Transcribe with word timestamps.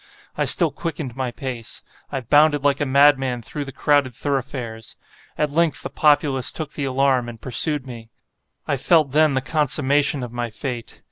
I 0.35 0.45
still 0.45 0.71
quickened 0.71 1.15
my 1.15 1.29
pace. 1.29 1.83
I 2.11 2.21
bounded 2.21 2.63
like 2.63 2.81
a 2.81 2.87
madman 2.87 3.43
through 3.43 3.65
the 3.65 3.71
crowded 3.71 4.15
thoroughfares. 4.15 4.95
At 5.37 5.51
length, 5.51 5.83
the 5.83 5.91
populace 5.91 6.51
took 6.51 6.71
the 6.73 6.85
alarm, 6.85 7.29
and 7.29 7.39
pursued 7.39 7.85
me. 7.85 8.09
I 8.67 8.77
felt 8.77 9.11
then 9.11 9.35
the 9.35 9.41
consummation 9.41 10.23
of 10.23 10.33
my 10.33 10.49
fate. 10.49 10.99